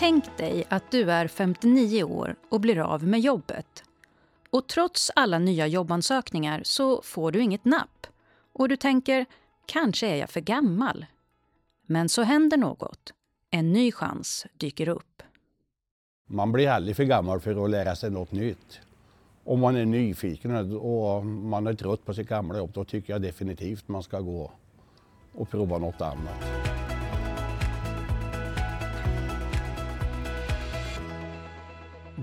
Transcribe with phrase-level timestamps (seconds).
[0.00, 3.84] Tänk dig att du är 59 år och blir av med jobbet.
[4.50, 8.06] Och trots alla nya jobbansökningar så får du inget napp.
[8.52, 9.26] Och du tänker,
[9.66, 11.06] kanske är jag för gammal.
[11.86, 13.12] Men så händer något.
[13.50, 15.22] En ny chans dyker upp.
[16.26, 18.80] Man blir aldrig för gammal för att lära sig något nytt.
[19.44, 23.22] Om man är nyfiken och man är trött på sitt gamla jobb, då tycker jag
[23.22, 24.52] definitivt man ska gå
[25.34, 26.59] och prova något annat.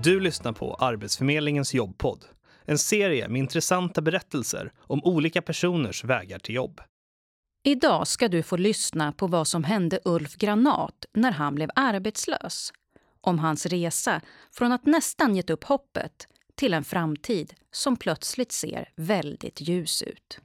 [0.08, 2.24] Du lyssnar på Arbetsförmedlingens jobbpodd.
[2.64, 6.80] En serie med intressanta berättelser om olika personers vägar till jobb.
[7.64, 12.72] Idag ska du få lyssna på vad som hände Ulf Granat när han blev arbetslös.
[13.20, 14.20] Om hans resa
[14.52, 20.40] från att nästan gett upp hoppet till en framtid som plötsligt ser väldigt ljus ut.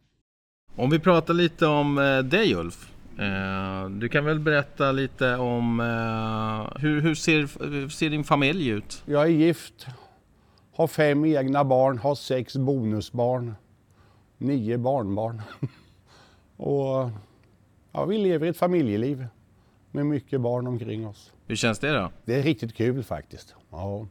[0.75, 2.92] Om vi pratar lite om eh, dig Ulf.
[3.17, 9.03] Eh, du kan väl berätta lite om eh, hur, hur ser, ser din familj ut?
[9.05, 9.87] Jag är gift,
[10.75, 13.55] har fem egna barn, har sex bonusbarn,
[14.37, 15.41] nio barnbarn.
[16.57, 17.09] och
[17.91, 19.27] ja, vi lever ett familjeliv
[19.91, 21.33] med mycket barn omkring oss.
[21.47, 22.11] Hur känns det då?
[22.25, 23.55] Det är riktigt kul faktiskt.
[23.69, 24.07] Ja.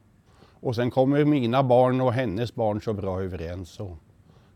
[0.61, 3.71] Och sen kommer mina barn och hennes barn så bra överens.
[3.71, 3.97] Så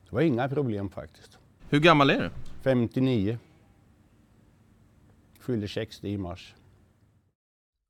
[0.09, 1.39] det var inga problem faktiskt.
[1.69, 2.31] Hur gammal är du?
[2.63, 3.39] 59.
[5.47, 6.55] Fyller 60 i mars.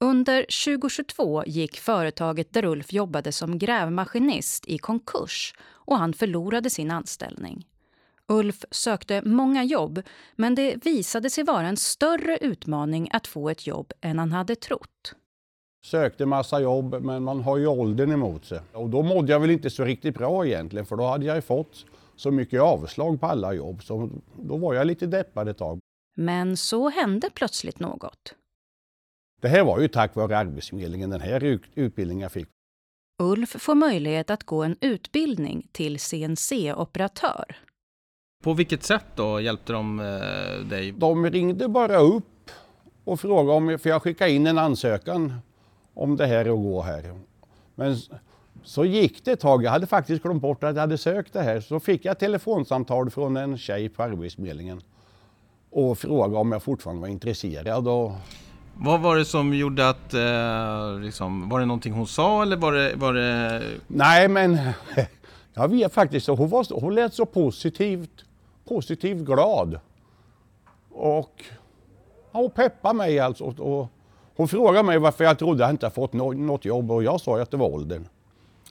[0.05, 6.91] Under 2022 gick företaget där Ulf jobbade som grävmaskinist i konkurs och han förlorade sin
[6.91, 7.67] anställning.
[8.29, 10.03] Ulf sökte många jobb,
[10.37, 14.57] men det visade sig vara en större utmaning att få ett jobb än han hade
[14.57, 15.15] trott.
[15.85, 18.61] Sökte massa jobb, men man har ju åldern emot sig.
[18.73, 21.87] Och då mådde jag väl inte så riktigt bra egentligen, för då hade jag fått
[22.17, 24.11] så mycket avslag på alla jobb, så
[24.43, 25.81] då var jag lite deppad ett tag.
[26.19, 28.35] Men så hände plötsligt något.
[29.41, 32.49] Det här var ju tack vare Arbetsförmedlingen, den här utbildningen jag fick.
[33.23, 37.57] Ulf får möjlighet att gå en utbildning till CNC-operatör.
[38.45, 40.93] På vilket sätt då hjälpte de eh, dig?
[40.93, 42.51] De ringde bara upp
[43.05, 45.35] och frågade om, för jag skickade in en ansökan
[45.95, 47.21] om det här att gå här.
[47.75, 47.97] Men
[48.65, 51.43] så gick det ett tag, jag hade faktiskt glömt bort att jag hade sökt det
[51.43, 51.61] här.
[51.61, 54.81] Så fick jag ett telefonsamtal från en tjej på Arbetsförmedlingen
[55.77, 57.89] och frågade om jag fortfarande var intresserad.
[57.89, 58.13] Och...
[58.75, 62.73] Vad var det som gjorde att, eh, liksom, var det någonting hon sa eller var
[62.73, 62.95] det...
[62.97, 63.63] Var det...
[63.87, 64.59] Nej men,
[65.55, 68.25] jag vet faktiskt, hon, var, hon lät så positivt,
[68.69, 69.81] positivt glad.
[70.91, 71.45] Och
[72.33, 73.45] ja, hon peppade mig alltså.
[73.45, 73.89] Och,
[74.37, 77.41] hon frågade mig varför jag trodde att jag inte fått något jobb och jag sa
[77.41, 78.09] att det var åldern.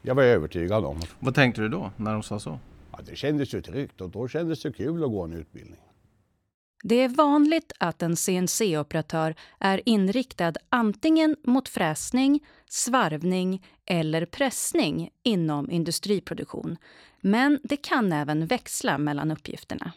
[0.02, 1.02] Jag var övertygad om.
[1.20, 2.60] Vad tänkte du då när hon sa så?
[2.92, 5.80] Ja, det kändes ju tryggt och då kändes det kul att gå en utbildning.
[6.88, 15.72] Det är vanligt att en CNC-operatör är inriktad antingen mot fräsning, svarvning eller pressning inom
[15.72, 16.78] industriproduktion.
[17.22, 19.92] Men det kan även växla mellan uppgifterna.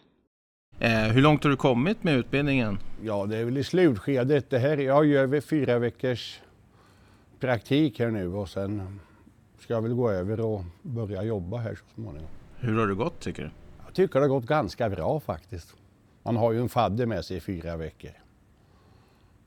[0.78, 2.78] Eh, hur långt har du kommit med utbildningen?
[3.03, 4.50] Ja, det är väl i slutskedet.
[4.50, 6.41] Det här, jag gör fyra veckors
[7.41, 9.00] praktik här nu och sen
[9.59, 12.31] ska jag väl gå över och börja jobba här så småningom.
[12.56, 13.50] Hur har det gått tycker du?
[13.84, 15.77] Jag tycker det har gått ganska bra faktiskt.
[16.28, 18.10] Man har ju en fadder med sig i fyra veckor.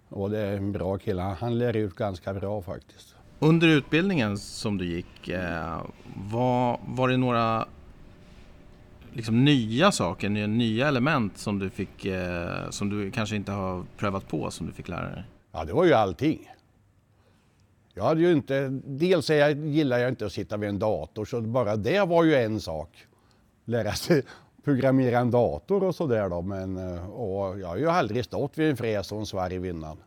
[0.09, 1.21] Och det är en bra kille.
[1.21, 3.15] Han lär ut ganska bra faktiskt.
[3.39, 5.81] Under utbildningen som du gick, eh,
[6.31, 7.67] var, var det några
[9.13, 14.27] liksom nya saker, nya element som du fick, eh, som du kanske inte har prövat
[14.27, 15.23] på, som du fick lära dig?
[15.51, 16.49] Ja, det var ju allting.
[17.93, 21.41] Jag hade ju inte, dels jag, gillar jag inte att sitta vid en dator, så
[21.41, 23.05] bara det var ju en sak.
[23.65, 24.23] Lära sig
[24.63, 28.69] programmera en dator och sådär då, men eh, och jag har ju aldrig stått vid
[28.69, 29.97] en fräs och en svarv innan.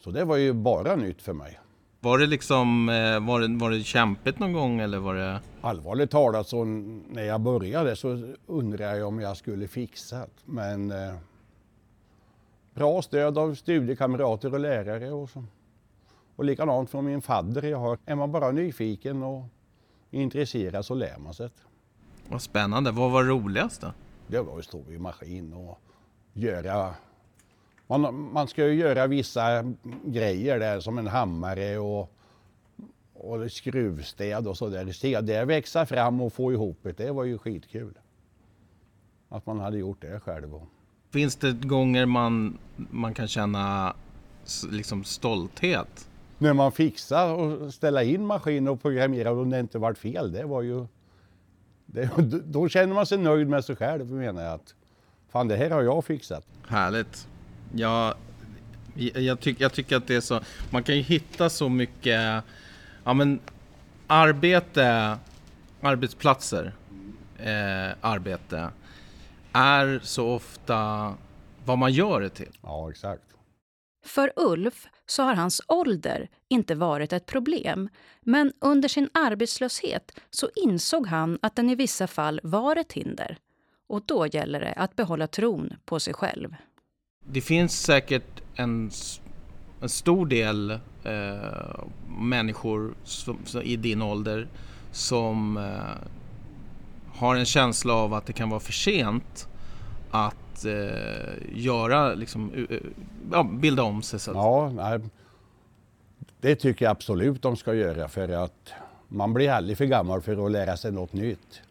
[0.00, 1.60] Så det var ju bara nytt för mig.
[2.00, 5.40] Var det liksom, eh, var det, var det kämpigt någon gång eller var det?
[5.60, 11.14] Allvarligt talat så när jag började så undrade jag om jag skulle fixa Men eh,
[12.74, 15.44] bra stöd av studiekamrater och lärare och så.
[16.36, 17.98] Och likadant från min fadder jag har.
[18.06, 19.44] Är man bara nyfiken och
[20.10, 21.50] intresserad så lär man sig.
[22.28, 22.90] Vad spännande.
[22.90, 23.92] Vad var roligast då?
[24.26, 25.80] Det var att stå vid maskin och
[26.32, 26.94] göra
[27.86, 29.74] man, man ska ju göra vissa
[30.04, 32.12] grejer där som en hammare och,
[33.14, 34.92] och skruvstäd och sådär.
[34.92, 37.98] Se det växa fram och få ihop det, det var ju skitkul.
[39.28, 40.60] Att man hade gjort det själv.
[41.10, 43.96] Finns det gånger man, man kan känna
[44.70, 46.08] liksom stolthet?
[46.38, 50.44] När man fixar och ställa in maskiner och programmera och det inte varit fel, det
[50.44, 50.86] var ju...
[51.86, 52.10] Det,
[52.44, 54.52] då känner man sig nöjd med sig själv menar jag.
[54.54, 54.74] Att,
[55.32, 56.46] fan det här har jag fixat.
[56.68, 57.28] Härligt.
[57.74, 58.14] Ja,
[59.14, 60.40] Jag, tyck, jag tycker att det är så,
[60.70, 62.44] man kan ju hitta så mycket,
[63.04, 63.40] ja men
[64.06, 65.18] arbete,
[65.80, 66.72] arbetsplatser,
[67.38, 68.70] eh, arbete
[69.52, 71.14] är så ofta
[71.64, 72.58] vad man gör det till.
[72.62, 73.22] Ja, exakt.
[74.06, 77.88] För Ulf så har hans ålder inte varit ett problem.
[78.20, 83.38] Men under sin arbetslöshet så insåg han att den i vissa fall var ett hinder.
[83.88, 86.56] Och då gäller det att behålla tron på sig själv.
[87.28, 88.90] Det finns säkert en,
[89.80, 90.70] en stor del
[91.04, 91.84] eh,
[92.18, 94.48] människor som, som, i din ålder
[94.92, 96.08] som eh,
[97.18, 99.48] har en känsla av att det kan vara för sent
[100.10, 102.66] att eh, göra, liksom,
[103.32, 104.20] ja, bilda om sig.
[104.20, 104.36] Så att...
[104.36, 105.00] Ja, nej,
[106.40, 108.72] det tycker jag absolut de ska göra för att
[109.08, 111.62] man blir aldrig för gammal för att lära sig något nytt.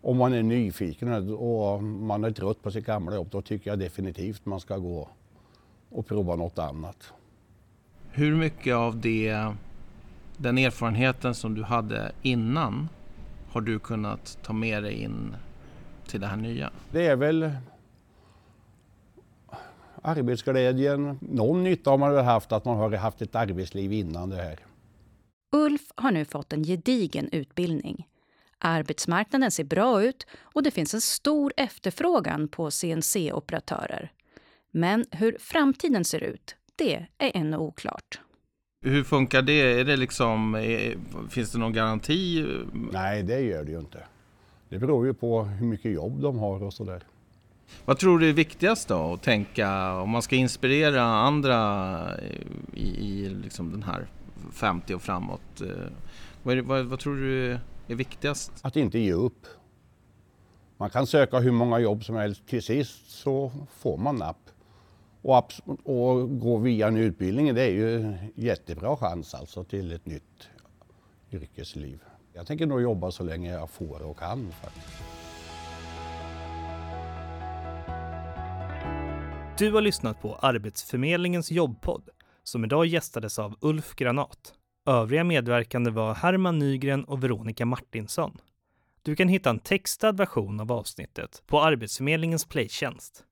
[0.00, 3.78] Om man är nyfiken och man är trött på sitt gamla jobb, då tycker jag
[3.78, 5.08] definitivt man ska gå
[5.90, 7.12] och prova något annat.
[8.10, 9.46] Hur mycket av det,
[10.36, 12.88] den erfarenheten som du hade innan
[13.50, 15.36] har du kunnat ta med dig in
[16.12, 16.70] till det här nya?
[16.90, 17.50] Det är väl
[20.02, 21.18] arbetsglädjen.
[21.20, 24.58] Någon nytta har man väl haft att man har haft ett arbetsliv innan det här.
[25.52, 28.06] Ulf har nu fått en gedigen utbildning.
[28.58, 34.12] Arbetsmarknaden ser bra ut och det finns en stor efterfrågan på CNC-operatörer.
[34.70, 38.20] Men hur framtiden ser ut, det är ännu oklart.
[38.84, 39.80] Hur funkar det?
[39.80, 40.96] Är det liksom, är,
[41.30, 42.46] finns det någon garanti?
[42.92, 44.04] Nej, det gör det ju inte.
[44.72, 47.02] Det beror ju på hur mycket jobb de har och sådär.
[47.84, 52.20] Vad tror du är viktigast då att tänka om man ska inspirera andra
[52.72, 54.06] i, i liksom den här
[54.52, 55.60] 50 och framåt?
[55.60, 55.68] Eh,
[56.42, 57.58] vad, det, vad, vad, tror du
[57.88, 58.52] är viktigast?
[58.62, 59.46] Att inte ge upp.
[60.76, 62.46] Man kan söka hur många jobb som helst.
[62.46, 64.50] Till sist så får man napp.
[65.22, 65.52] Och,
[65.84, 70.48] och gå via en utbildning det är ju jättebra chans alltså till ett nytt
[71.32, 71.98] yrkesliv.
[72.34, 74.52] Jag tänker nog jobba så länge jag får och kan.
[74.52, 75.02] Faktiskt.
[79.58, 82.08] Du har lyssnat på Arbetsförmedlingens jobbpodd
[82.42, 84.54] som idag gästades av Ulf Granat.
[84.86, 88.38] Övriga medverkande var Herman Nygren och Veronica Martinsson.
[89.02, 93.24] Du kan hitta en textad version av avsnittet på Arbetsförmedlingens playtjänst.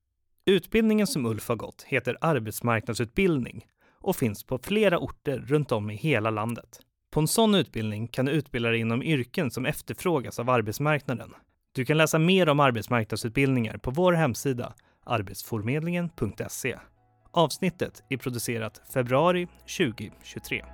[0.44, 3.66] Utbildningen som Ulf har gått heter arbetsmarknadsutbildning
[4.00, 6.80] och finns på flera orter runt om i hela landet.
[7.10, 11.34] På en sån utbildning kan du utbilda dig inom yrken som efterfrågas av arbetsmarknaden.
[11.74, 14.74] Du kan läsa mer om arbetsmarknadsutbildningar på vår hemsida
[15.06, 16.76] arbetsförmedlingen.se.
[17.32, 19.48] Avsnittet är producerat februari
[19.78, 20.64] 2023.